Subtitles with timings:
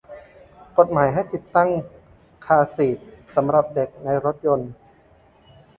[0.77, 1.69] กฎหมายให้ติดตั้ง
[2.45, 2.97] คาร์ซีท
[3.35, 4.71] สำหรับเด็กในรถยนต์